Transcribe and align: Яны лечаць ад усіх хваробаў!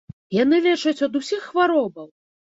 Яны 0.35 0.59
лечаць 0.67 1.03
ад 1.09 1.21
усіх 1.21 1.45
хваробаў! 1.51 2.11